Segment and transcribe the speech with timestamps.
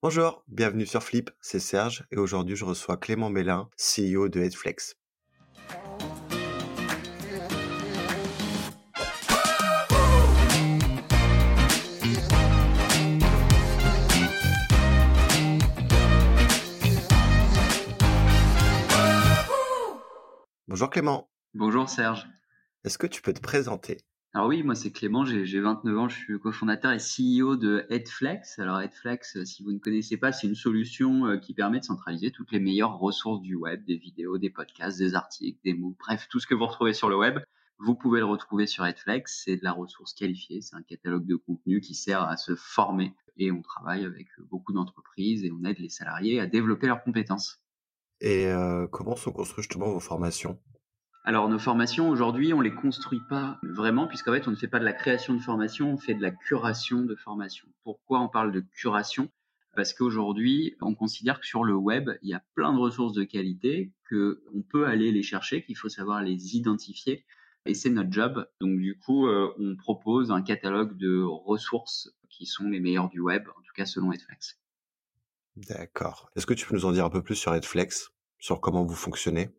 [0.00, 4.94] Bonjour, bienvenue sur Flip, c'est Serge et aujourd'hui je reçois Clément Mélin, CEO de Headflex.
[20.68, 21.28] Bonjour Clément.
[21.54, 22.24] Bonjour Serge.
[22.84, 23.98] Est-ce que tu peux te présenter?
[24.34, 28.58] Alors oui, moi c'est Clément, j'ai 29 ans, je suis cofondateur et CEO de Headflex.
[28.58, 31.84] Alors Headflex, euh, si vous ne connaissez pas, c'est une solution euh, qui permet de
[31.84, 35.96] centraliser toutes les meilleures ressources du web, des vidéos, des podcasts, des articles, des mots,
[35.98, 37.38] bref, tout ce que vous retrouvez sur le web,
[37.78, 39.44] vous pouvez le retrouver sur Headflex.
[39.44, 43.14] C'est de la ressource qualifiée, c'est un catalogue de contenu qui sert à se former
[43.38, 47.62] et on travaille avec beaucoup d'entreprises et on aide les salariés à développer leurs compétences.
[48.20, 50.60] Et euh, comment sont construites justement vos formations?
[51.28, 54.78] Alors nos formations aujourd'hui, on les construit pas vraiment puisqu'en fait on ne fait pas
[54.78, 57.68] de la création de formation, on fait de la curation de formation.
[57.84, 59.28] Pourquoi on parle de curation?
[59.76, 63.24] Parce qu'aujourd'hui, on considère que sur le web, il y a plein de ressources de
[63.24, 67.26] qualité que on peut aller les chercher, qu'il faut savoir les identifier
[67.66, 68.48] et c'est notre job.
[68.62, 73.20] Donc du coup, euh, on propose un catalogue de ressources qui sont les meilleures du
[73.20, 74.58] web, en tout cas selon Edflex.
[75.56, 76.30] D'accord.
[76.36, 78.94] Est-ce que tu peux nous en dire un peu plus sur Edflex, sur comment vous
[78.94, 79.50] fonctionnez?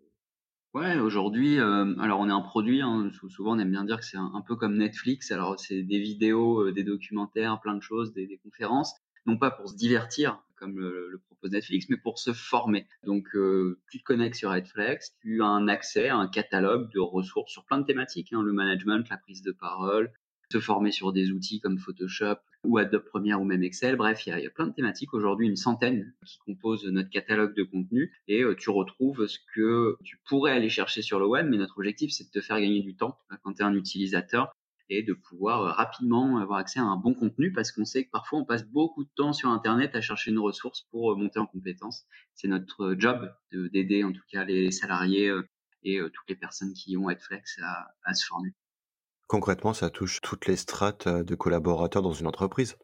[0.75, 4.05] Ouais, aujourd'hui, euh, alors on est un produit, hein, souvent on aime bien dire que
[4.05, 5.31] c'est un, peu comme Netflix.
[5.31, 8.93] Alors c'est des vidéos, euh, des documentaires, plein de choses, des, conférences,
[9.25, 12.87] non pas pour se divertir comme le, le propose Netflix, mais pour se former.
[13.03, 16.99] Donc euh, tu te connectes sur Netflix, tu as un accès à un catalogue de
[16.99, 20.11] ressources sur plein de thématiques, hein, le management, la prise de parole,
[20.51, 23.95] se former sur des outils comme Photoshop ou Adobe Premiere ou même Excel.
[23.95, 27.63] Bref, il y a, plein de thématiques aujourd'hui, une centaine qui composent notre catalogue de
[27.63, 31.57] contenu et euh, tu retrouves ce que tu pourrais aller chercher sur le web, mais
[31.57, 34.51] notre objectif c'est de te faire gagner du temps euh, quand tu es un utilisateur
[34.89, 38.09] et de pouvoir euh, rapidement avoir accès à un bon contenu parce qu'on sait que
[38.09, 41.45] parfois on passe beaucoup de temps sur Internet à chercher une ressource pour monter en
[41.45, 42.05] compétence.
[42.33, 45.31] C'est notre job d'aider en tout cas les salariés
[45.83, 48.49] et toutes les personnes qui ont Adflex à, à se former.
[49.29, 52.77] Concrètement, ça touche toutes les strates euh, de collaborateurs dans une entreprise?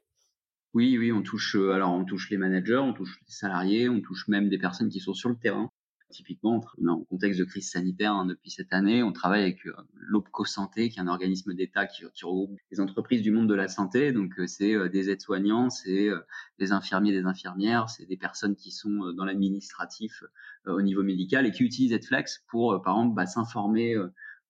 [0.75, 4.00] Oui, oui, on touche euh, alors on touche les managers, on touche les salariés, on
[4.00, 5.72] touche même des personnes qui sont sur le terrain.
[6.11, 10.45] Typiquement, en contexte de crise sanitaire hein, depuis cette année, on travaille avec euh, l'OPCO
[10.45, 14.11] Santé, qui est un organisme d'État qui, regroupe les entreprises du monde de la santé.
[14.11, 16.11] Donc, c'est des aides-soignants, c'est
[16.59, 20.23] des infirmiers, des infirmières, c'est des personnes qui sont dans l'administratif
[20.67, 23.95] au niveau médical et qui utilisent Edflex pour, par exemple, bah, s'informer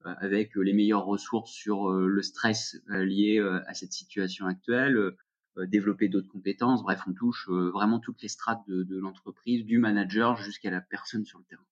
[0.06, 5.12] avec euh, les meilleures ressources sur euh, le stress lié à cette situation actuelle,
[5.58, 6.84] développer d'autres compétences.
[6.84, 11.40] Bref, on touche vraiment toutes les strates de, l'entreprise, du manager jusqu'à la personne sur
[11.40, 11.66] le terrain.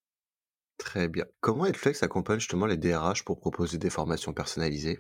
[0.78, 1.26] Très bien.
[1.42, 5.00] Comment Edflex accompagne justement les DRH pour proposer des formations personnalisées?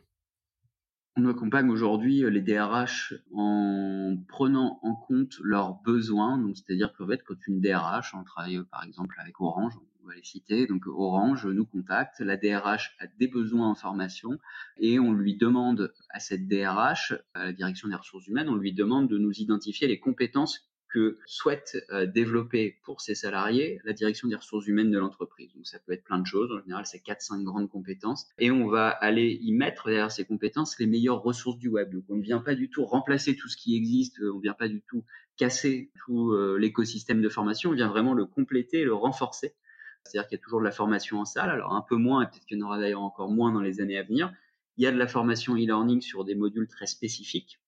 [1.15, 6.38] On accompagne aujourd'hui les DRH en prenant en compte leurs besoins.
[6.38, 9.73] Donc, c'est-à-dire qu'en fait, quand une DRH, on travaille par exemple avec Orange,
[10.03, 10.68] on va les citer.
[10.68, 14.40] Donc Orange nous contacte, la DRH a des besoins en formation
[14.78, 18.74] et on lui demande à cette DRH, à la direction des ressources humaines, on lui
[18.74, 24.28] demande de nous identifier les compétences que souhaite euh, développer pour ses salariés la direction
[24.28, 25.52] des ressources humaines de l'entreprise.
[25.56, 28.68] Donc ça peut être plein de choses, en général c'est 4-5 grandes compétences, et on
[28.68, 31.92] va aller y mettre derrière ces compétences les meilleures ressources du web.
[31.92, 34.53] Donc on ne vient pas du tout remplacer tout ce qui existe, on ne vient
[34.53, 35.03] pas du tout
[35.36, 39.56] casser tout euh, l'écosystème de formation, on vient vraiment le compléter, le renforcer
[40.03, 42.25] c'est-à-dire qu'il y a toujours de la formation en salle, alors un peu moins, et
[42.28, 44.34] peut-être qu'il y en aura d'ailleurs encore moins dans les années à venir.
[44.78, 47.59] Il y a de la formation e-learning sur des modules très spécifiques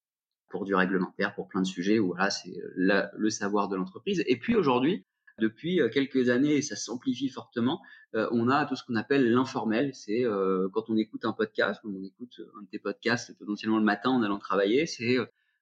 [0.50, 4.24] pour du réglementaire, pour plein de sujets où voilà, c'est le savoir de l'entreprise.
[4.28, 5.06] Et puis aujourd'hui,
[5.40, 7.82] depuis euh, quelques années, et ça s'amplifie fortement,
[8.16, 9.94] euh, on a tout ce qu'on appelle l'informel.
[9.94, 13.78] C'est euh, quand on écoute un podcast, quand on écoute un de tes podcasts potentiellement
[13.78, 15.18] le matin en allant travailler, c'est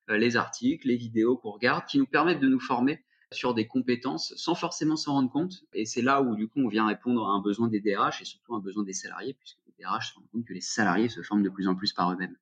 [0.09, 4.33] les articles, les vidéos qu'on regarde qui nous permettent de nous former sur des compétences
[4.37, 5.63] sans forcément s'en rendre compte.
[5.73, 8.25] Et c'est là où, du coup, on vient répondre à un besoin des DRH et
[8.25, 11.21] surtout un besoin des salariés, puisque les DRH se rendent compte que les salariés se
[11.21, 12.37] forment de plus en plus par eux-mêmes.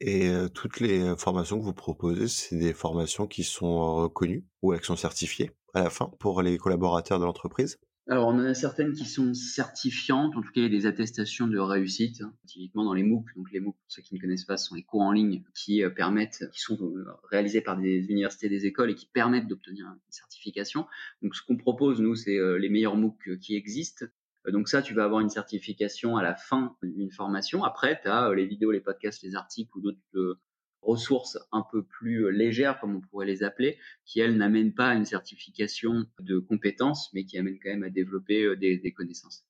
[0.00, 4.72] Et euh, toutes les formations que vous proposez, c'est des formations qui sont reconnues ou
[4.72, 7.78] elles sont certifiées à la fin pour les collaborateurs de l'entreprise?
[8.08, 10.86] Alors, on en a certaines qui sont certifiantes, en tout cas, il y a des
[10.86, 13.26] attestations de réussite, hein, typiquement dans les MOOC.
[13.36, 15.84] Donc, les MOOC, pour ceux qui ne connaissent pas, sont les cours en ligne qui
[15.84, 19.86] euh, permettent, qui sont euh, réalisés par des universités, des écoles et qui permettent d'obtenir
[19.86, 20.86] une certification.
[21.22, 24.06] Donc, ce qu'on propose, nous, c'est euh, les meilleurs MOOC qui existent.
[24.48, 27.62] Donc ça, tu vas avoir une certification à la fin d'une formation.
[27.62, 30.40] Après, tu as les vidéos, les podcasts, les articles ou d'autres
[30.82, 34.88] ressources un peu plus euh, légères, comme on pourrait les appeler, qui elles n'amènent pas
[34.88, 39.46] à une certification de compétences, mais qui amènent quand même à développer euh, des, connaissances.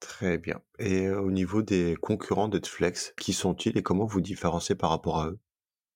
[0.00, 0.60] Très bien.
[0.78, 5.20] Et euh, au niveau des concurrents d'Edflex, qui sont-ils et comment vous différenciez par rapport
[5.20, 5.38] à eux?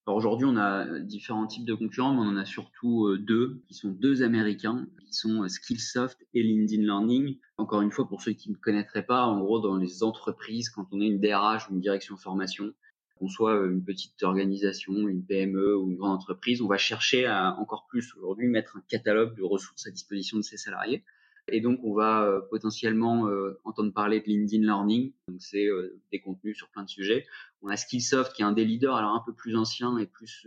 [0.06, 3.74] Alors aujourd'hui, on a différents types de concurrents, mais on en a surtout deux, qui
[3.74, 7.38] sont deux américains, qui sont Skillsoft et LinkedIn Learning.
[7.58, 10.86] Encore une fois, pour ceux qui ne connaîtraient pas, en gros, dans les entreprises, quand
[10.90, 12.72] on est une DRH ou une direction formation,
[13.20, 17.26] qu'on soit euh, une petite organisation, une PME ou une grande entreprise, on va chercher
[17.26, 21.04] à encore plus aujourd'hui mettre un catalogue de ressources à disposition de ses salariés.
[21.52, 25.12] Et donc, on va euh, potentiellement euh, entendre parler de LinkedIn Learning.
[25.28, 27.26] Donc, c'est euh, des contenus sur plein de sujets.
[27.62, 30.46] On a Skillsoft qui est un des leaders, alors un peu plus ancien et plus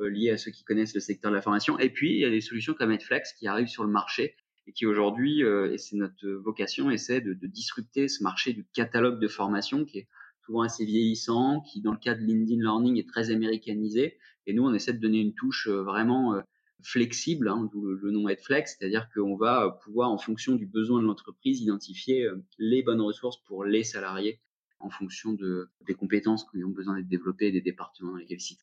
[0.00, 1.78] lié à ceux qui connaissent le secteur de la formation.
[1.78, 4.36] Et puis, il y a des solutions comme Edflex qui arrivent sur le marché
[4.66, 9.26] et qui aujourd'hui, et c'est notre vocation, essaie de, disrupter ce marché du catalogue de
[9.26, 10.08] formation qui est
[10.48, 14.16] souvent assez vieillissant, qui dans le cas de LinkedIn Learning est très américanisé.
[14.46, 16.42] Et nous, on essaie de donner une touche vraiment
[16.82, 21.06] flexible, hein, d'où le, nom Headflex, c'est-à-dire qu'on va pouvoir, en fonction du besoin de
[21.06, 24.40] l'entreprise, identifier euh, les bonnes ressources pour les salariés
[24.80, 28.38] en fonction de, des compétences qui ont besoin d'être développées et des départements dans lesquels
[28.40, 28.56] ils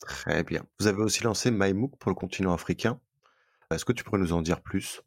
[0.00, 0.64] Très bien.
[0.78, 3.00] Vous avez aussi lancé MyMOOC pour le continent africain.
[3.70, 5.02] Est-ce que tu pourrais nous en dire plus?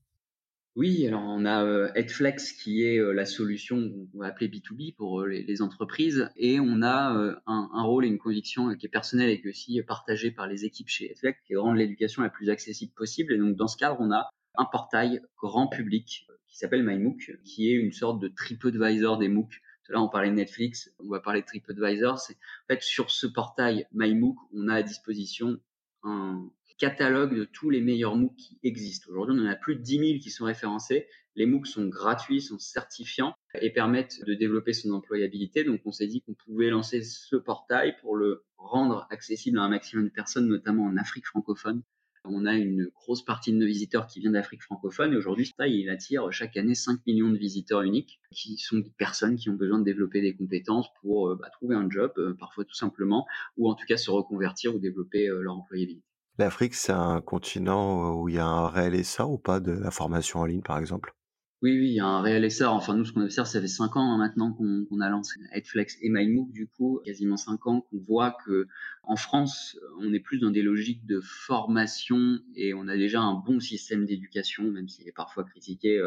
[0.76, 5.26] Oui, alors on a euh, Headflex qui est la solution qu'on va appeler B2B pour
[5.26, 9.48] les, entreprises et on a un, rôle et une conviction qui est personnelle et qui
[9.48, 12.50] est aussi partagée par les équipes chez Headflex qui est de rendre l'éducation la plus
[12.50, 13.34] accessible possible.
[13.34, 17.70] Et donc dans ce cadre, on a un portail grand public qui s'appelle MyMOOC, qui
[17.70, 19.62] est une sorte de TripAdvisor des MOOC.
[19.90, 22.18] Là, on parlait de Netflix, on va parler de TripAdvisor.
[22.18, 25.60] C'est en fait sur ce portail MyMOOC, on a à disposition
[26.04, 26.50] un,
[26.82, 29.12] catalogue de tous les meilleurs MOOC qui existent.
[29.12, 31.06] Aujourd'hui, on en a plus de 10 000 qui sont référencés.
[31.36, 35.64] Les MOOC sont gratuits, sont certifiants et permettent de développer son employabilité.
[35.64, 39.70] Donc, on s'est dit qu'on pouvait lancer ce portail pour le rendre accessible à un
[39.70, 41.84] maximum de personnes, notamment en Afrique francophone.
[42.26, 45.68] On a une grosse partie de nos visiteurs qui viennent d'Afrique francophone et aujourd'hui, ce
[45.68, 49.56] il attire chaque année 5 millions de visiteurs uniques qui sont des personnes qui ont
[49.56, 53.28] besoin de développer des compétences pour euh, bah, trouver un job, euh, parfois tout simplement,
[53.58, 56.11] ou en tout cas se reconvertir ou développer euh, leur employabilité.
[56.42, 59.92] L'Afrique, c'est un continent où il y a un réel essor ou pas de la
[59.92, 61.14] formation en ligne, par exemple?
[61.62, 62.74] Oui, oui, il y a un réel essor.
[62.74, 65.98] Enfin, nous, ce qu'on observe, ça fait cinq ans hein, maintenant qu'on a lancé Headflex
[66.02, 68.66] et MyMOOC, du coup, quasiment cinq ans qu'on voit que
[69.04, 73.36] en France, on est plus dans des logiques de formation et on a déjà un
[73.36, 76.04] bon système d'éducation, même s'il est parfois critiqué.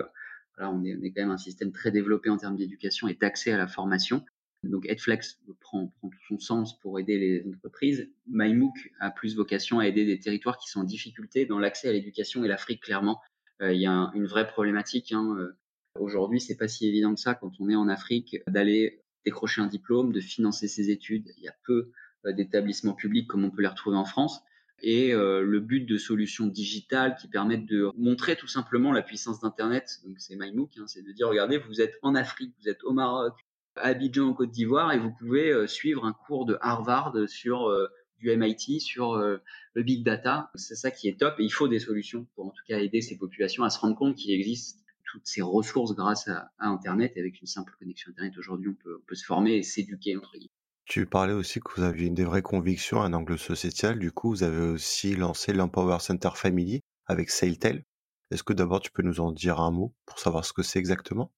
[0.58, 3.68] On est quand même un système très développé en termes d'éducation et d'accès à la
[3.68, 4.24] formation.
[4.70, 8.10] Donc Headflex prend, tout son sens pour aider les entreprises.
[8.26, 11.92] MyMOOC a plus vocation à aider des territoires qui sont en difficulté dans l'accès à
[11.92, 13.20] l'éducation et l'Afrique clairement.
[13.62, 15.12] Euh, il y a une vraie problématique.
[15.12, 15.36] Hein.
[15.38, 15.56] Euh,
[15.98, 19.66] aujourd'hui, c'est pas si évident que ça quand on est en Afrique d'aller décrocher un
[19.66, 21.32] diplôme, de financer ses études.
[21.38, 21.90] Il y a peu
[22.26, 24.40] euh, d'établissements publics comme on peut les retrouver en France.
[24.82, 30.00] Et le but de solutions digitales qui permettent de montrer tout simplement la puissance d'Internet,
[30.04, 32.92] donc c'est MyMOOC, hein, c'est de dire regardez, vous êtes en Afrique, vous êtes au
[32.92, 33.34] Maroc,
[33.76, 37.88] Abidjan en Côte d'Ivoire et vous pouvez euh, suivre un cours de Harvard sur euh,
[38.18, 39.38] du MIT sur euh,
[39.74, 40.50] le big data.
[40.54, 43.00] C'est ça qui est top et il faut des solutions pour en tout cas aider
[43.00, 47.20] ces populations à se rendre compte qu'il existe toutes ces ressources grâce à, Internet et
[47.20, 50.32] avec une simple connexion Internet aujourd'hui on peut, on peut se former et s'éduquer entre
[50.32, 50.50] guillemets.
[50.86, 53.98] Tu parlais aussi que vous aviez une des vraies convictions, un angle sociétal.
[53.98, 57.84] Du coup, vous avez aussi lancé l'Empower Center Family avec SailTel.
[58.30, 60.78] Est-ce que d'abord tu peux nous en dire un mot pour savoir ce que c'est
[60.78, 61.32] exactement?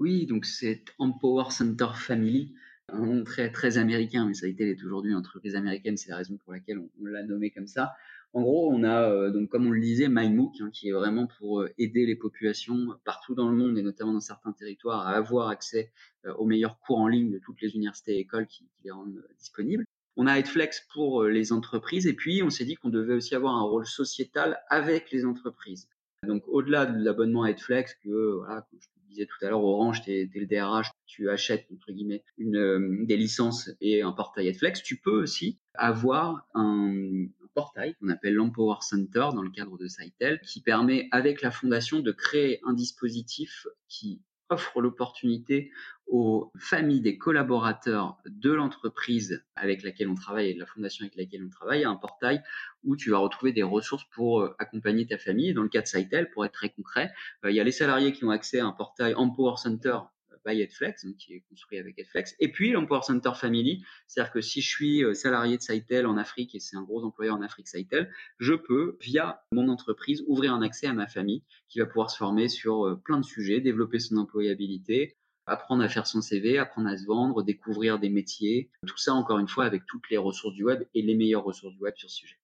[0.00, 2.54] Oui, donc c'est Empower Center Family,
[2.88, 6.16] un nom très, américain, mais ça a été est aujourd'hui une entreprise américaine, c'est la
[6.16, 7.92] raison pour laquelle on, l'a nommé comme ça.
[8.32, 11.26] En gros, on a, euh, donc comme on le disait, MyMOOC, hein, qui est vraiment
[11.38, 15.10] pour euh, aider les populations partout dans le monde et notamment dans certains territoires à
[15.10, 15.92] avoir accès
[16.24, 19.22] euh, aux meilleurs cours en ligne de toutes les universités et écoles qui, les rendent
[19.38, 19.84] disponibles.
[20.16, 23.54] On a Headflex pour les entreprises et puis on s'est dit qu'on devait aussi avoir
[23.54, 25.88] un rôle sociétal avec les entreprises.
[26.26, 30.12] Donc au-delà de l'abonnement à Headflex, que voilà, je disais tout à l'heure, Orange, tu
[30.12, 34.82] es, le DRH, tu achètes, entre guillemets, une, euh, des licences et un portail Adflex,
[34.82, 40.40] tu peux aussi avoir un, portail qu'on appelle l'Empower Center dans le cadre de Saitel,
[40.40, 45.70] qui permet avec la fondation de créer un dispositif qui offre l'opportunité
[46.06, 51.16] aux familles des collaborateurs de l'entreprise avec laquelle on travaille et de la fondation avec
[51.16, 52.42] laquelle on travaille, un portail
[52.82, 55.54] où tu vas retrouver des ressources pour euh, accompagner ta famille.
[55.54, 57.12] Dans le cas de Saitel, pour être très concret,
[57.44, 59.98] euh, il y a les salariés qui ont accès à un portail Empower Center
[60.46, 62.34] by Edflex, qui est construit avec Edflex.
[62.40, 66.16] Et puis l'Empower Center Family, c'est-à-dire que si je suis euh, salarié de Saitel en
[66.16, 70.54] Afrique et c'est un gros employeur en Afrique Saitel, je peux, via mon entreprise, ouvrir
[70.54, 73.60] un accès à ma famille qui va pouvoir se former sur euh, plein de sujets,
[73.60, 75.16] développer son employabilité,
[75.46, 78.70] apprendre à faire son CV, apprendre à se vendre, découvrir des métiers.
[78.86, 81.74] Tout ça, encore une fois, avec toutes les ressources du web et les meilleures ressources
[81.74, 82.38] du web sur ce sujet.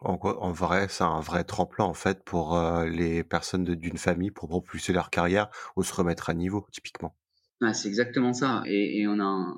[0.00, 4.48] En, vrai, c'est un vrai tremplin en fait pour euh, les personnes d'une famille pour
[4.48, 7.16] propulser leur carrière ou se remettre à niveau, typiquement.
[7.60, 8.62] Ah, c'est exactement ça.
[8.66, 9.56] Et, on a un,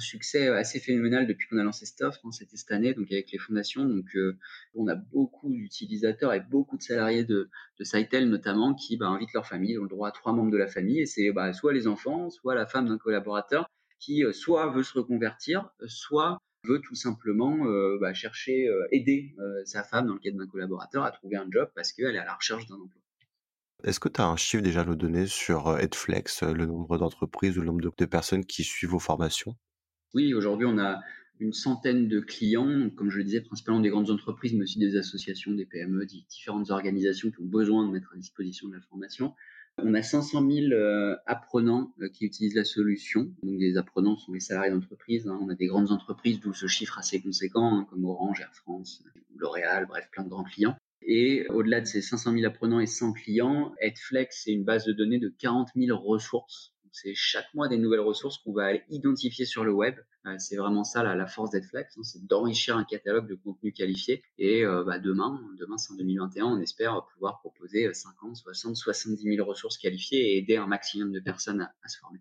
[0.00, 2.18] succès assez phénoménal depuis qu'on a lancé cette offre.
[2.24, 3.84] Hein, C'était cette année, donc avec les fondations.
[3.84, 4.36] Donc, euh,
[4.74, 9.46] on a beaucoup d'utilisateurs et beaucoup de salariés de, de notamment qui bah, invitent leur
[9.46, 9.78] famille.
[9.78, 12.30] Ont le droit à trois membres de la famille et c'est bah, soit les enfants,
[12.30, 13.70] soit la femme d'un collaborateur
[14.00, 19.34] qui euh, soit veut se reconvertir, soit veut tout simplement euh, bah, chercher, euh, aider
[19.38, 22.18] euh, sa femme dans le cadre d'un collaborateur à trouver un job parce qu'elle est
[22.18, 23.00] à la recherche d'un emploi.
[23.84, 27.56] Est-ce que tu as un chiffre déjà à nous donner sur Headflex, le nombre d'entreprises
[27.56, 29.54] ou le nombre de, personnes qui suivent vos formations?
[30.14, 31.00] Oui, aujourd'hui, on a
[31.38, 34.96] une centaine de clients, comme je le disais, principalement des grandes entreprises, mais aussi des
[34.96, 38.80] associations, des PME, des différentes organisations qui ont besoin de mettre à disposition de la
[38.80, 39.32] formation.
[39.80, 43.30] On a 500 000 euh, apprenants euh, qui utilisent la solution.
[43.42, 45.28] Donc, les apprenants sont les salariés d'entreprise.
[45.28, 45.38] Hein.
[45.40, 49.04] On a des grandes entreprises, d'où ce chiffre assez conséquent, hein, comme Orange, Air France,
[49.36, 50.76] L'Oréal, bref, plein de grands clients.
[51.02, 54.92] Et au-delà de ces 500 000 apprenants et 100 clients, Edflex, c'est une base de
[54.92, 56.74] données de 40 000 ressources.
[56.92, 59.96] C'est chaque mois des nouvelles ressources qu'on va aller identifier sur le web.
[60.26, 63.72] Euh, c'est vraiment ça la, la force d'Edflex, hein, c'est d'enrichir un catalogue de contenu
[63.72, 64.22] qualifié.
[64.38, 69.22] Et euh, bah, demain, demain c'est en 2021, on espère pouvoir proposer 50, 60, 70
[69.36, 72.20] 000 ressources qualifiées et aider un maximum de personnes à, à se former.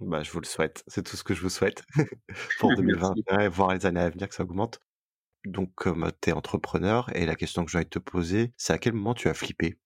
[0.00, 0.84] Bah, je vous le souhaite.
[0.88, 1.84] C'est tout ce que je vous souhaite
[2.58, 4.82] pour 2021 et voir les années à venir que ça augmente.
[5.46, 8.72] Donc, comme tu es entrepreneur, et la question que j'ai envie de te poser, c'est
[8.74, 9.78] à quel moment tu as flippé?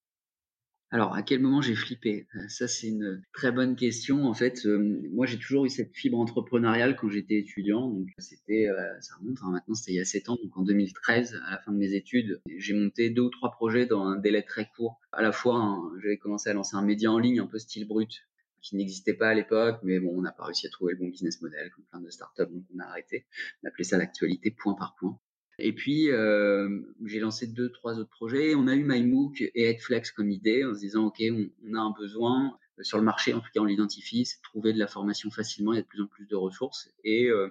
[0.93, 2.27] Alors, à quel moment j'ai flippé?
[2.35, 4.25] Euh, Ça, c'est une très bonne question.
[4.25, 7.89] En fait, euh, moi, j'ai toujours eu cette fibre entrepreneuriale quand j'étais étudiant.
[7.89, 10.37] Donc, c'était, euh, ça remonte, hein, maintenant, c'était il y a 7 ans.
[10.43, 13.87] Donc, en 2013, à la fin de mes études, j'ai monté deux ou trois projets
[13.87, 14.99] dans un délai très court.
[15.13, 17.87] À la fois, hein, j'avais commencé à lancer un média en ligne un peu style
[17.87, 18.27] brut,
[18.61, 21.09] qui n'existait pas à l'époque, mais bon, on n'a pas réussi à trouver le bon
[21.09, 23.27] business model, comme plein de startups, donc on a arrêté.
[23.63, 25.19] On appelait ça l'actualité point par point.
[25.61, 28.55] Et puis, euh, j'ai lancé deux, trois autres projets.
[28.55, 31.93] On a eu MyMOOC et Headflex comme idée en se disant, OK, on, a un
[31.93, 35.31] besoin euh, sur le marché, en tout cas on l'identifie, c'est trouver de la formation
[35.31, 36.91] facilement, il y a de plus en plus de ressources.
[37.05, 37.49] Et euh,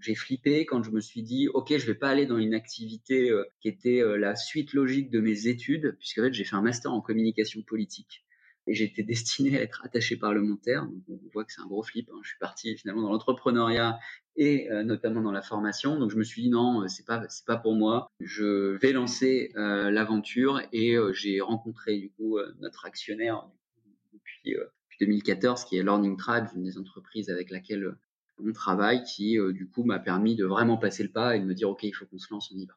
[0.00, 3.32] j'ai flippé quand je me suis dit, OK, je vais pas aller dans une activité
[3.60, 6.92] qui était la suite logique de mes études, puisque en fait, j'ai fait un master
[6.92, 8.22] en communication politique
[8.66, 10.86] et j'étais destiné à être attaché parlementaire.
[10.86, 12.08] Donc on voit que c'est un gros flip.
[12.12, 12.18] Hein.
[12.22, 13.98] Je suis parti finalement dans l'entrepreneuriat
[14.36, 15.98] et euh, notamment dans la formation.
[15.98, 18.10] Donc je me suis dit non, euh, c'est pas c'est pas pour moi.
[18.20, 23.48] Je vais lancer euh, l'aventure et j'ai rencontré du coup notre actionnaire
[24.12, 27.94] depuis, depuis 2014 qui est Learning Tribe, une des entreprises avec laquelle
[28.38, 31.54] on travaille, qui du coup m'a permis de vraiment passer le pas et de me
[31.54, 32.74] dire ok il faut qu'on se lance, on y va.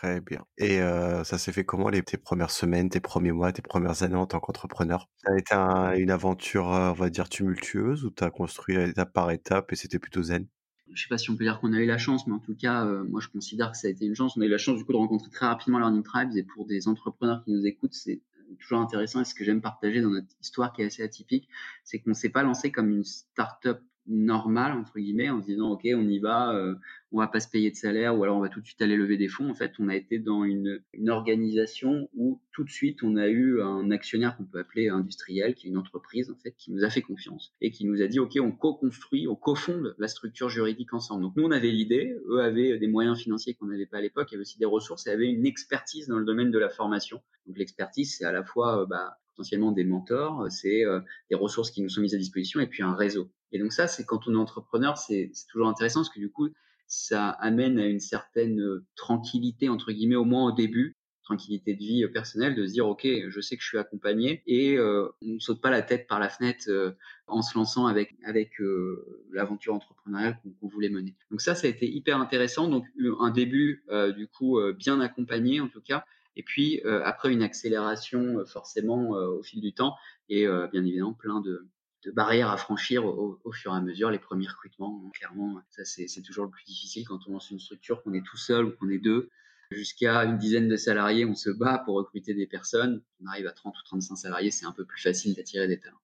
[0.00, 0.44] Très bien.
[0.58, 0.78] Et
[1.24, 4.26] ça s'est fait comment les tes premières semaines, tes premiers mois, tes premières années en
[4.26, 5.08] tant qu'entrepreneur?
[5.16, 9.12] Ça a été un, une aventure, on va dire, tumultueuse ou tu as construit étape
[9.12, 10.46] par étape et c'était plutôt zen?
[10.92, 12.54] Je sais pas si on peut dire qu'on a eu la chance, mais en tout
[12.56, 14.36] cas, moi je considère que ça a été une chance.
[14.36, 16.66] On a eu la chance du coup de rencontrer très rapidement Learning Tribes et pour
[16.66, 18.22] des entrepreneurs qui nous écoutent, c'est
[18.60, 21.48] toujours intéressant et ce que j'aime partager dans notre histoire qui est assez atypique,
[21.84, 25.86] c'est qu'on s'est pas lancé comme une start-up normale entre guillemets en se disant ok
[25.94, 26.74] on y va euh,
[27.12, 28.96] on va pas se payer de salaire ou alors on va tout de suite aller
[28.96, 29.48] lever des fonds.
[29.48, 33.62] En fait, on a été dans une, organisation où tout de suite on a eu
[33.62, 36.90] un actionnaire qu'on peut appeler industriel, qui est une entreprise en fait qui nous a
[36.90, 40.92] fait confiance et qui nous a dit ok on co-construit, on co-fonde la structure juridique
[40.92, 41.22] ensemble.
[41.22, 44.32] Donc nous on avait l'idée, eux avaient des moyens financiers qu'on n'avait pas à l'époque,
[44.32, 47.22] avait aussi des ressources et avaient une expertise dans le domaine de la formation.
[47.46, 51.70] Donc l'expertise c'est à la fois euh, bah, potentiellement des mentors, c'est euh, des ressources
[51.70, 53.30] qui nous sont mises à disposition et puis un réseau.
[53.52, 56.48] Et donc ça, c'est quand on est entrepreneur, c'est toujours intéressant parce que du coup,
[56.88, 60.96] ça amène à une certaine euh, tranquillité entre guillemets au moins au début
[61.28, 64.42] tranquillité de vie euh, personnelle de se dire ok je sais que je suis accompagné
[64.46, 66.92] et euh, on ne saute pas la tête par la fenêtre euh,
[67.26, 71.66] en se lançant avec avec euh, l'aventure entrepreneuriale qu'on qu voulait mener donc ça ça
[71.66, 72.86] a été hyper intéressant donc
[73.20, 76.04] un début euh, du coup bien accompagné en tout cas
[76.38, 79.94] et puis après une accélération forcément au fil du temps
[80.30, 81.68] et bien évidemment plein de
[82.06, 86.44] barrières à franchir au, fur et à mesure, les premiers recrutements, clairement, ça c'est toujours
[86.44, 88.98] le plus difficile quand on lance une structure, qu'on est tout seul ou qu'on est
[88.98, 89.30] deux.
[89.70, 93.02] Jusqu'à une dizaine de salariés, on se bat pour recruter des personnes.
[93.22, 96.00] On arrive à 30 ou 35 salariés, c'est un peu plus facile d'attirer des talents.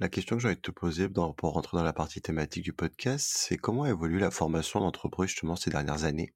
[0.00, 2.72] La question que j'ai envie de te poser pour rentrer dans la partie thématique du
[2.72, 6.34] podcast, c'est comment évolue la formation d'entreprise justement ces dernières années?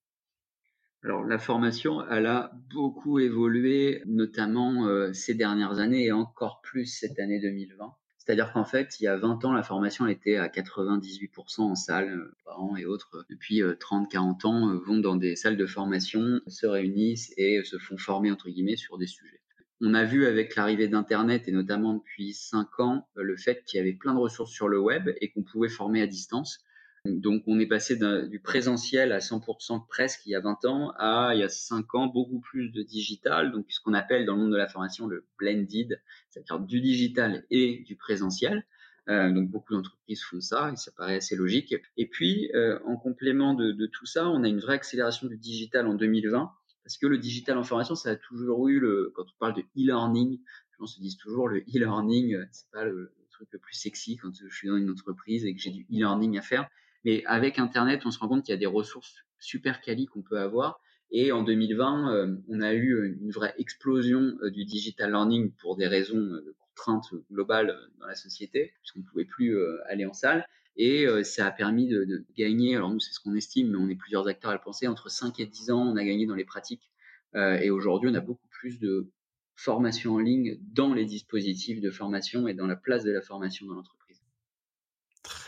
[1.05, 6.87] Alors la formation, elle a beaucoup évolué, notamment euh, ces dernières années et encore plus
[6.87, 7.95] cette année 2020.
[8.19, 12.11] C'est-à-dire qu'en fait, il y a 20 ans, la formation était à 98% en salle,
[12.11, 16.67] euh, parents et autres, depuis 30-40 euh, ans, vont dans des salles de formation, se
[16.67, 19.41] réunissent et se font former, entre guillemets, sur des sujets.
[19.81, 23.81] On a vu avec l'arrivée d'Internet, et notamment depuis 5 ans, le fait qu'il y
[23.81, 26.65] avait plein de ressources sur le web et qu'on pouvait former à distance.
[27.05, 31.31] Donc on est passé du présentiel à 100% presque il y a 20 ans à
[31.35, 34.43] il y a 5 ans beaucoup plus de digital, donc ce qu'on appelle dans le
[34.43, 36.01] monde de la formation le blended,
[36.31, 38.65] c'est-à-dire du digital et du présentiel.
[39.09, 41.75] Euh, donc beaucoup d'entreprises font ça et ça paraît assez logique.
[41.97, 45.87] Et puis, euh, en complément de, tout ça, on a une vraie accélération du digital
[45.87, 46.53] en 2020
[46.85, 49.63] parce que le digital en formation, ça a toujours eu le, quand on parle de
[49.77, 54.17] e-learning, les gens se disent toujours le e-learning, c'est pas le, truc le plus sexy
[54.17, 56.69] quand je suis dans une entreprise et que j'ai du e-learning à faire.
[57.05, 60.23] Mais avec Internet, on se rend compte qu'il y a des ressources super quali qu'on
[60.23, 60.81] peut avoir.
[61.11, 65.87] Et en 2020, euh, on a eu une vraie explosion du digital learning pour des
[65.87, 70.47] raisons de contrainte globale dans la société, puisqu'on ne pouvait plus euh, aller en salle.
[70.79, 73.89] Et euh, ça a permis de, gagner, alors nous c'est ce qu'on estime, mais on
[73.89, 76.37] est plusieurs acteurs à le penser, entre 5 et 10 ans, on a gagné dans
[76.37, 76.93] les pratiques.
[77.35, 79.11] Euh, et aujourd'hui, on a beaucoup plus de
[79.57, 83.67] formation en ligne dans les dispositifs de formation et dans la place de la formation
[83.67, 83.98] dans l'entreprise.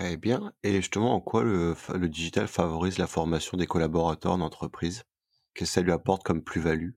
[0.01, 0.55] Très bien.
[0.63, 5.05] Et justement, en quoi le, le digital favorise la formation des collaborateurs en entreprise?
[5.53, 6.93] Qu'est-ce que ça lui apporte comme plus-value?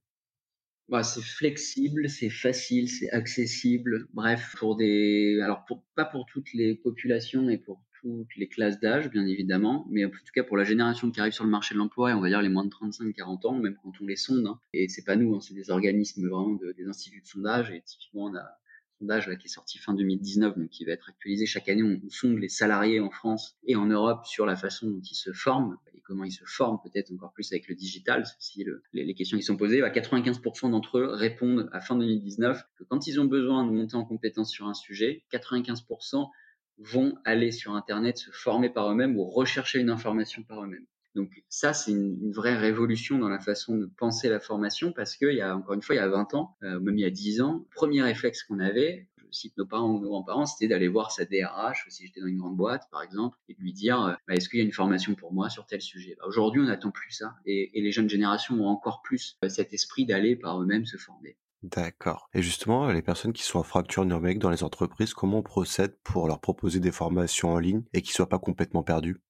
[0.88, 4.07] Bah, c'est flexible, c'est facile, c'est accessible.
[4.13, 8.79] Bref, pour des, alors pour, pas pour toutes les populations et pour toutes les classes
[8.79, 11.75] d'âge, bien évidemment, mais en tout cas pour la génération qui arrive sur le marché
[11.75, 14.15] de l'emploi, et on va dire les moins de 35-40 ans, même quand on les
[14.15, 14.60] sonde, hein.
[14.72, 17.81] et c'est pas nous, hein, c'est des organismes vraiment de, des instituts de sondage, et
[17.86, 18.57] typiquement on a
[19.03, 21.83] sondage là, qui est sorti fin 2019, donc qui va être actualisé chaque année.
[21.83, 25.33] On, sonde les salariés en France et en Europe sur la façon dont ils se
[25.33, 28.24] forment et comment ils se forment peut-être encore plus avec le digital.
[28.39, 31.95] Si le, les, les, questions qui sont posées, bah, 95% d'entre eux répondent à fin
[31.98, 36.29] 2019 que quand ils ont besoin de monter en compétence sur un sujet, 95%
[36.77, 40.86] vont aller sur Internet se former par eux-mêmes ou rechercher une information par eux-mêmes.
[41.15, 45.34] Donc ça, c'est une, vraie révolution dans la façon de penser la formation parce qu'il
[45.34, 47.12] y a encore une fois, il y a 20 ans, euh, même il y a
[47.12, 50.88] 10 ans, premier réflexe qu'on avait, je cite nos parents ou nos grands-parents, c'était d'aller
[50.88, 54.01] voir sa DRH, si j'étais dans une grande boîte par exemple, et de lui dire
[54.01, 56.15] euh, bah, est-ce qu'il y a une formation pour moi sur tel sujet?
[56.20, 59.74] Bah, Aujourd'hui, on n'attend plus ça et, les jeunes générations ont encore plus euh, cet
[59.74, 61.38] esprit d'aller par eux-mêmes se former.
[61.62, 62.29] D'accord.
[62.34, 65.96] Et justement, les personnes qui sont en fracture numérique dans les entreprises, comment on procède
[66.03, 69.22] pour leur proposer des formations en ligne et qui soient pas complètement perdues?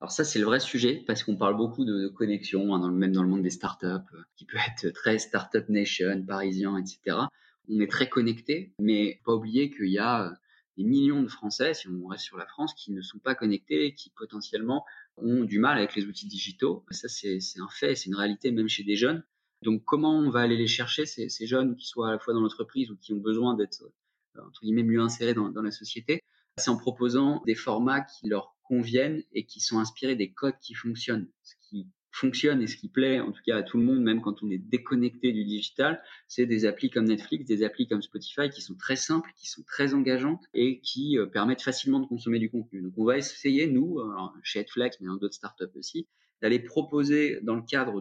[0.00, 3.22] Alors ça, c'est le vrai sujet parce qu'on parle beaucoup de, connexion, hein, même dans
[3.22, 7.18] le monde des startups, euh, qui peut être très startup nation, parisien, etc.
[7.68, 10.30] On est très connecté, mais pas oublier qu'il y a euh,
[10.78, 13.86] des millions de Français, si on reste sur la France, qui ne sont pas connectés
[13.86, 14.86] et qui potentiellement
[15.18, 16.86] ont du mal avec les outils digitaux.
[16.90, 19.22] Ça, c'est un fait, c'est une réalité même chez des jeunes.
[19.62, 22.40] Donc, comment on va aller les chercher, ces, jeunes qui soient à la fois dans
[22.40, 23.82] l'entreprise ou qui ont besoin d'être,
[24.36, 26.22] euh, entre guillemets, mieux insérés dans la société?
[26.56, 30.74] C'est en proposant des formats qui leur conviennent et qui sont inspirés des codes qui
[30.74, 31.26] fonctionnent.
[31.42, 34.20] Ce qui fonctionne et ce qui plaît, en tout cas à tout le monde, même
[34.20, 38.48] quand on est déconnecté du digital, c'est des applis comme Netflix, des applis comme Spotify
[38.48, 42.38] qui sont très simples, qui sont très engageantes et qui euh, permettent facilement de consommer
[42.38, 42.80] du contenu.
[42.80, 43.98] Donc on va essayer, nous,
[44.44, 46.06] chez Headflex, mais dans d'autres startups aussi,
[46.40, 48.00] d'aller proposer dans le cadre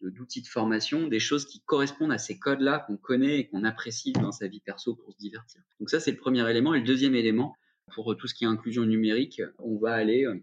[0.00, 4.12] d'outils de formation, des choses qui correspondent à ces codes-là qu'on connaît et qu'on apprécie
[4.12, 5.60] dans sa vie perso pour se divertir.
[5.80, 6.72] Donc ça, c'est le premier élément.
[6.72, 7.54] Et le deuxième élément,
[7.94, 10.38] pour tout ce qui est inclusion numérique, on va aller euh,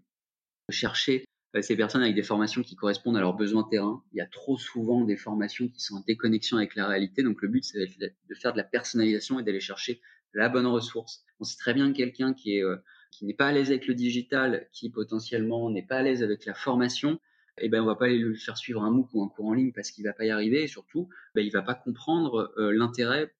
[0.69, 4.03] chercher euh, ces personnes avec des formations qui correspondent à leurs besoins terrain.
[4.13, 7.23] Il y a trop souvent des formations qui sont en déconnexion avec la réalité.
[7.23, 10.01] Donc le but, c'est de faire de la personnalisation et d'aller chercher
[10.33, 11.23] la bonne ressource.
[11.39, 12.77] On sait très bien que quelqu'un qui est euh,
[13.11, 16.45] qui n'est pas à l'aise avec le digital, qui potentiellement n'est pas à l'aise avec
[16.45, 17.17] la formation,
[17.61, 19.53] eh ben on va pas aller lui faire suivre un MOOC ou un cours en
[19.53, 23.33] ligne parce qu'il va pas y arriver et surtout ben, il va pas comprendre l'intérêt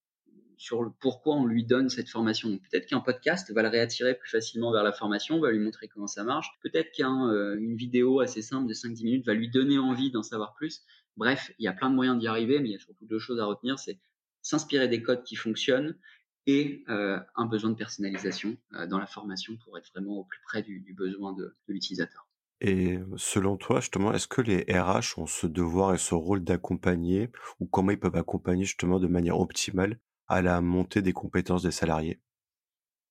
[0.58, 2.58] sur le pourquoi on lui donne cette formation.
[2.58, 6.08] Peut-être qu'un podcast va le réattirer plus facilement vers la formation, va lui montrer comment
[6.08, 6.48] ça marche.
[6.62, 10.54] Peut-être qu'une euh, vidéo assez simple de 5-10 minutes va lui donner envie d'en savoir
[10.56, 10.84] plus.
[11.18, 13.20] Bref, il y a plein de moyens d'y arriver, mais il y a surtout deux
[13.20, 14.00] choses à retenir, c'est
[14.42, 15.98] s'inspirer des codes qui fonctionnent
[16.46, 20.40] et euh, un besoin de personnalisation euh, dans la formation pour être vraiment au plus
[20.44, 22.28] près du, du besoin de, de l'utilisateur.
[22.62, 27.30] Et selon toi, justement, est-ce que les RH ont ce devoir et ce rôle d'accompagner
[27.60, 31.72] ou comment ils peuvent accompagner justement de manière optimale à la montée des compétences des
[31.72, 32.20] salariés?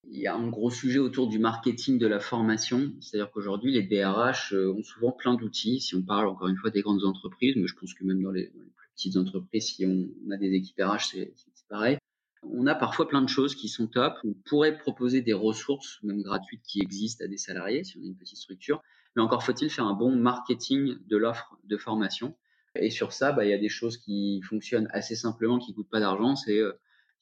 [0.07, 3.83] Il y a un gros sujet autour du marketing de la formation, c'est-à-dire qu'aujourd'hui les
[3.83, 5.81] DRH euh, ont souvent plein d'outils.
[5.81, 8.31] Si on parle encore une fois des grandes entreprises, mais je pense que même dans
[8.31, 11.33] les, plus petites entreprises, si on, a des équipes RH, c'est
[11.69, 11.99] pareil.
[12.43, 14.15] On a parfois plein de choses qui sont top.
[14.25, 18.07] On pourrait proposer des ressources, même gratuites, qui existent à des salariés si on a
[18.07, 18.83] une petite structure.
[19.17, 22.37] Mais encore faut-il faire un bon marketing de l'offre de formation.
[22.77, 25.89] Et sur ça, bah, il y a des choses qui fonctionnent assez simplement, qui coûtent
[25.89, 26.37] pas d'argent.
[26.37, 26.73] C'est euh,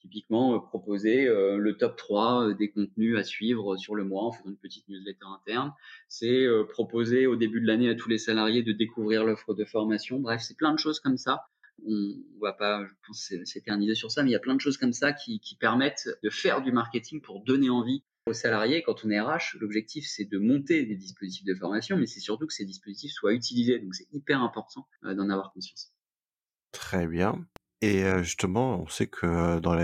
[0.03, 4.25] typiquement euh, proposer euh, le top 3 euh, des contenus à suivre sur le mois
[4.25, 5.73] en faisant une petite newsletter interne.
[6.07, 10.19] C'est proposer au début de l'année à tous les salariés de découvrir l'offre de formation.
[10.19, 11.45] Bref, c'est plein de choses comme ça.
[11.87, 14.77] On va pas, je pense, s'éterniser sur ça, mais il y a plein de choses
[14.77, 18.83] comme ça qui, qui permettent de faire du marketing pour donner envie aux salariés.
[18.83, 22.45] Quand on est RH, l'objectif c'est de monter des dispositifs de formation, mais c'est surtout
[22.45, 23.79] que ces dispositifs soient utilisés.
[23.79, 25.91] Donc c'est hyper important d'en avoir conscience.
[26.71, 27.45] Très bien.
[27.83, 29.77] Et justement, on sait que dans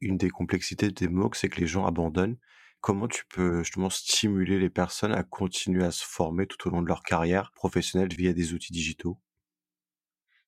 [0.00, 2.38] une des complexités des MOOC, c'est que les gens abandonnent.
[2.80, 6.80] comment tu peux justement stimuler les personnes à continuer à se former tout au long
[6.80, 9.18] de leur carrière professionnelle via des outils digitaux?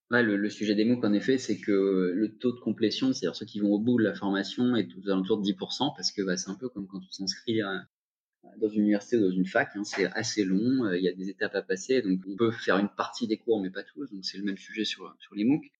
[0.09, 3.61] Le, sujet des MOOC, en effet, c'est que le taux de complétion, c'est-à-dire ceux qui
[3.61, 6.49] vont au bout de la formation, est aux alentours de 10%, parce que bah, c'est
[6.49, 7.61] un peu comme quand on s'inscrit
[8.57, 11.29] dans une université ou dans une fac, hein, c'est assez long, il y a des
[11.29, 14.25] étapes à passer, donc on peut faire une partie des cours, mais pas tous, donc
[14.25, 15.71] c'est le même sujet sur, sur les MOOC.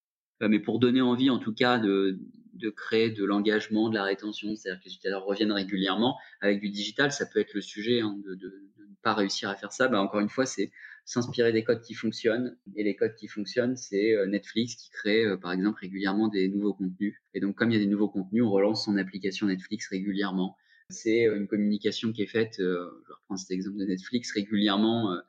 [0.41, 2.19] Euh, mais pour donner envie, en tout cas, de,
[2.53, 6.69] de créer de l'engagement, de la rétention, c'est-à-dire que les utilisateurs reviennent régulièrement, avec du
[6.69, 8.47] digital, ça peut être le sujet hein, de, de,
[8.79, 9.87] ne pas réussir à faire ça.
[9.87, 10.71] Bah, encore une fois, c'est
[11.05, 12.57] s'inspirer des codes qui fonctionnent.
[12.75, 16.73] Et les codes qui fonctionnent, c'est euh, Netflix qui crée, par exemple, régulièrement des nouveaux
[16.73, 17.15] contenus.
[17.33, 20.57] Et donc, comme il y a des nouveaux contenus, on relance son application Netflix régulièrement.
[20.89, 25.13] C'est euh, une communication qui est faite, euh, je reprends cet exemple de Netflix, régulièrement
[25.13, 25.19] euh,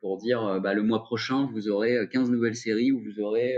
[0.00, 3.56] pour dire bah, le mois prochain, vous aurez 15 nouvelles séries ou vous aurez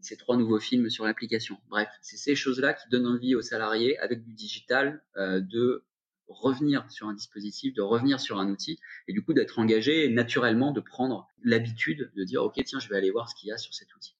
[0.00, 1.58] ces trois nouveaux films sur l'application.
[1.68, 5.84] Bref, c'est ces choses-là qui donnent envie aux salariés avec du digital de
[6.26, 10.72] revenir sur un dispositif, de revenir sur un outil et du coup d'être engagé naturellement,
[10.72, 13.58] de prendre l'habitude de dire ok tiens je vais aller voir ce qu'il y a
[13.58, 14.16] sur cet outil.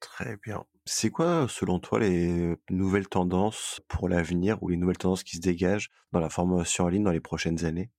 [0.00, 0.64] Très bien.
[0.86, 5.42] C'est quoi, selon toi, les nouvelles tendances pour l'avenir ou les nouvelles tendances qui se
[5.42, 7.90] dégagent dans la formation en ligne dans les prochaines années?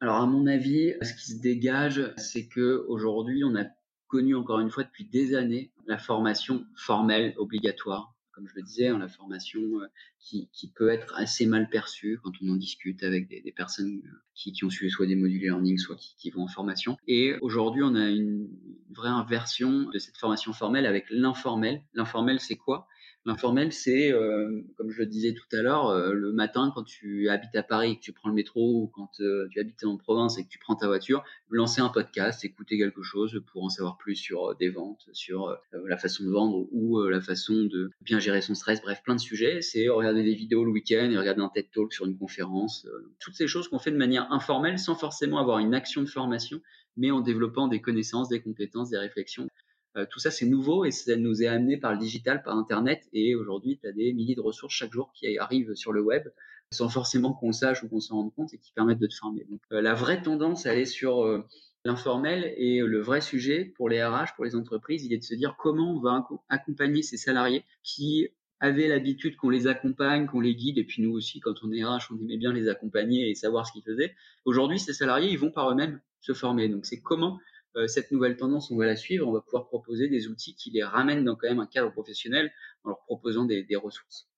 [0.00, 3.64] Alors, à mon avis, ce qui se dégage, c'est que aujourd'hui, on a
[4.08, 8.88] connu encore une fois depuis des années la formation formelle obligatoire comme je le disais,
[8.88, 9.86] hein, la formation euh,
[10.20, 14.10] qui, qui, peut être assez mal perçue quand on en discute avec des, personnes euh,
[14.34, 16.98] qui, qui, ont suivi soit des modules learning, soit qui, qui vont en formation.
[17.08, 18.46] Et aujourd'hui, on a une
[18.90, 21.82] vraie inversion de cette formation formelle avec l'informel.
[21.94, 22.86] L'informel, c'est quoi?
[23.26, 27.28] L'informel, c'est, euh, comme je le disais tout à l'heure, euh, le matin quand tu
[27.28, 29.96] habites à Paris et que tu prends le métro ou quand euh, tu habites en
[29.96, 33.68] province et que tu prends ta voiture, lancer un podcast, écouter quelque chose pour en
[33.68, 38.20] savoir plus sur des ventes, sur la façon de vendre ou la façon de bien
[38.20, 39.60] gérer son stress, bref, plein de sujets.
[39.60, 42.86] C'est regarder des vidéos le week-end et regarder un TED Talk sur une conférence.
[43.18, 46.60] toutes ces choses qu'on fait de manière informelle sans forcément avoir une action de formation,
[46.96, 49.48] mais en développant des connaissances, des compétences, des réflexions.
[49.96, 53.02] Euh, tout ça, c'est nouveau et ça nous est amené par le digital, par Internet.
[53.12, 56.28] Et aujourd'hui, tu as des milliers de ressources chaque jour qui arrivent sur le web
[56.72, 59.46] sans forcément qu'on sache ou qu'on s'en rende compte et qui permettent de te former.
[59.48, 61.46] Donc, euh, la vraie tendance, elle est sur euh,
[61.84, 65.34] l'informel et le vrai sujet pour les RH, pour les entreprises, il est de se
[65.34, 68.28] dire comment on va accompagner ces salariés qui
[68.58, 71.84] avaient l'habitude qu'on les accompagne, qu'on les guide, et puis nous aussi, quand on est
[71.84, 74.14] RH, on aimait bien les accompagner et savoir ce qu'ils faisaient.
[74.44, 76.68] Aujourd'hui, ces salariés, ils vont par eux-mêmes se former.
[76.68, 77.38] Donc, c'est comment
[77.86, 80.82] cette nouvelle tendance, on va la suivre, on va pouvoir proposer des outils qui les
[80.82, 82.50] ramènent dans quand même un cadre professionnel
[82.84, 84.28] en leur proposant des, ressources.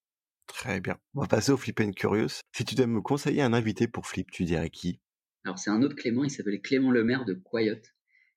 [0.47, 0.99] Très bien.
[1.15, 2.41] On va passer au Flip and Curious.
[2.53, 5.01] Si tu dois me conseiller un invité pour Flip, tu dirais qui?
[5.45, 7.83] Alors c'est un autre Clément, il s'appelle Clément Lemaire de Quiet.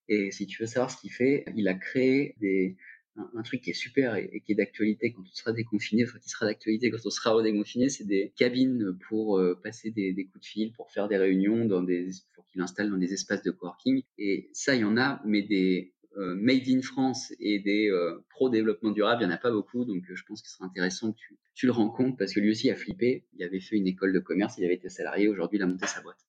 [0.08, 2.78] Et si tu veux savoir ce qu'il fait, il a créé des,
[3.18, 6.30] un, truc qui est super et, qui est d'actualité quand on sera déconfiné, enfin qui
[6.30, 10.46] sera d'actualité quand on sera redéconfiné, c'est des cabines pour euh, passer des, coups de
[10.46, 14.04] fil, pour faire des réunions dans des, pour qu'il installe dans des espaces de coworking.
[14.18, 18.24] Et ça, il y en a, mais des euh, made in France et des euh,
[18.30, 19.86] pro développement durable, il y en a pas beaucoup.
[19.86, 22.70] Donc, je pense qu'il serait intéressant que tu, tu le rencontres parce que lui aussi
[22.70, 23.26] a flippé.
[23.34, 25.28] Il avait fait une école de commerce, il avait été salarié.
[25.28, 26.26] Aujourd'hui, il a monté sa boîte.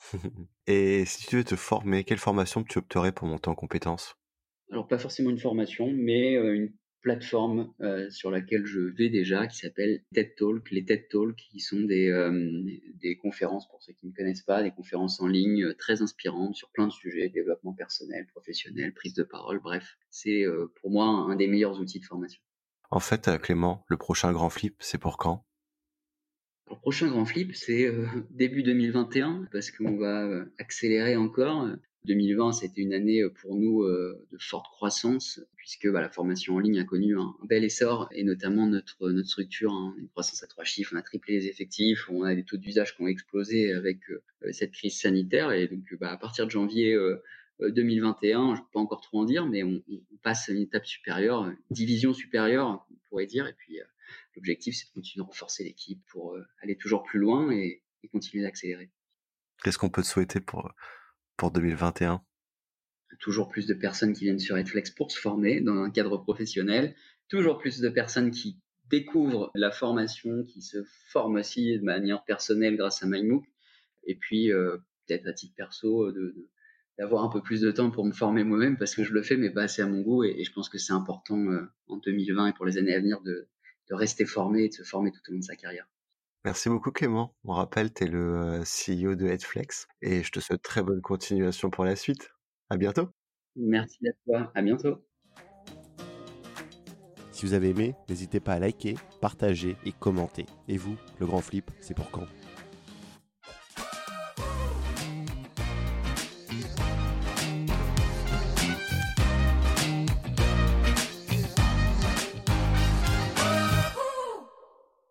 [0.66, 4.16] et si tu veux te former, quelle formation tu opterais pour monter en compétences
[4.72, 9.46] alors pas forcément une formation, mais euh, une plateforme euh, sur laquelle je vais déjà
[9.46, 10.70] qui s'appelle TED Talk.
[10.70, 12.62] Les TED Talk qui sont des, euh,
[12.94, 16.70] des conférences, pour ceux qui ne connaissent pas, des conférences en ligne très inspirantes sur
[16.70, 19.98] plein de sujets, développement personnel, professionnel, prise de parole, bref.
[20.10, 20.44] C'est
[20.80, 22.40] pour moi un des meilleurs outils de formation.
[22.90, 25.44] En fait, Clément, le prochain grand flip, c'est pour quand?
[26.70, 27.90] Le prochain grand flip, c'est
[28.30, 31.68] début 2021, parce qu'on va accélérer encore.
[32.04, 36.56] 2020, c'était une année euh, pour nous euh, de forte croissance, puisque bah, la formation
[36.56, 40.42] en ligne a connu un, bel essor, et notamment notre, notre structure, hein, une croissance
[40.42, 43.06] à trois chiffres, on a triplé les effectifs, on a des taux d'usage qui ont
[43.06, 46.98] explosé avec euh, cette crise sanitaire, et donc bah, à partir de janvier
[47.60, 49.82] 2021, je ne peux pas encore trop en dire, mais on,
[50.22, 53.78] passe à une étape supérieure, une division supérieure, on pourrait dire, et puis
[54.36, 58.44] l'objectif, c'est de continuer à renforcer l'équipe pour aller toujours plus loin et, et continuer
[58.44, 58.90] d'accélérer.
[59.64, 60.72] Qu'est-ce qu'on peut te souhaiter pour
[61.42, 62.22] pour 2021
[63.18, 66.94] Toujours plus de personnes qui viennent sur Edflex pour se former dans un cadre professionnel,
[67.28, 72.76] toujours plus de personnes qui découvrent la formation, qui se forment aussi de manière personnelle
[72.76, 73.44] grâce à MyMOOC,
[74.04, 74.76] et puis euh,
[75.08, 76.48] peut-être à titre perso de,
[76.96, 79.36] d'avoir un peu plus de temps pour me former moi-même parce que je le fais
[79.36, 80.22] mais pas assez à mon goût.
[80.22, 83.20] Et, je pense que c'est important euh, en 2020 et pour les années à venir
[83.20, 83.48] de,
[83.90, 85.88] de rester formé et de se former tout au long de sa carrière.
[86.44, 87.36] Merci beaucoup Clément.
[87.44, 91.00] On rappelle, tu es le euh, CEO de Headflex et je te souhaite très bonne
[91.00, 92.30] continuation pour la suite.
[92.68, 93.08] À bientôt.
[93.54, 94.52] Merci à toi.
[94.54, 95.04] À bientôt.
[97.30, 100.46] Si vous avez aimé, n'hésitez pas à liker, partager et commenter.
[100.66, 102.26] Et vous, le grand flip, c'est pour quand?